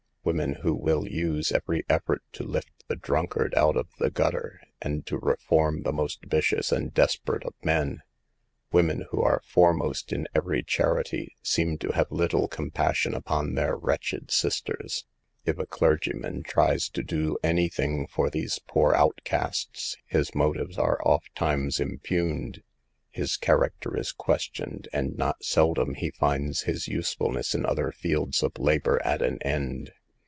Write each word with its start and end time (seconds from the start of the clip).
Women 0.23 0.57
who 0.61 0.75
will 0.75 1.07
use 1.07 1.51
every 1.51 1.83
effort 1.89 2.21
to 2.33 2.43
lift 2.43 2.87
the 2.87 2.95
drunkard 2.95 3.55
out 3.55 3.75
of 3.75 3.87
the 3.97 4.11
gutter, 4.11 4.61
and 4.79 5.03
to 5.07 5.17
reform 5.17 5.81
the 5.81 5.91
most 5.91 6.23
vicious 6.25 6.71
and 6.71 6.93
des 6.93 7.17
perate 7.25 7.43
of 7.43 7.55
men,— 7.63 8.03
women 8.71 9.07
who 9.09 9.19
are 9.23 9.41
foremost 9.43 10.13
in 10.13 10.27
Q 10.31 10.53
ii 10.53 10.61
242 10.63 10.67
SAVE 10.69 10.77
THE 10.77 10.77
GIRLS. 10.77 10.85
every 10.85 11.33
charity,— 11.33 11.35
seem 11.41 11.77
to 11.79 11.95
have 11.95 12.11
little 12.11 12.47
compassion 12.47 13.15
upon 13.15 13.55
their 13.55 13.75
wretched 13.75 14.29
sisters. 14.29 15.05
If 15.45 15.57
a 15.57 15.65
clergyman 15.65 16.43
tries 16.43 16.87
to 16.89 17.01
do 17.01 17.35
anything 17.41 18.05
for 18.05 18.29
these 18.29 18.59
poor 18.67 18.93
outcasts, 18.93 19.97
his 20.05 20.35
motives 20.35 20.77
are 20.77 21.01
ofttimes 21.03 21.79
impugned, 21.79 22.61
his 23.09 23.39
char 23.39 23.67
acter 23.67 23.97
is 23.97 24.11
questioned, 24.11 24.87
and 24.93 25.17
not 25.17 25.43
seldom 25.43 25.95
he 25.95 26.11
finds 26.11 26.61
his 26.61 26.87
usefulness 26.87 27.55
in 27.55 27.65
other 27.65 27.91
fields 27.91 28.43
of 28.43 28.59
labor 28.59 29.01
at 29.03 29.23
an 29.23 29.41
end. 29.41 29.89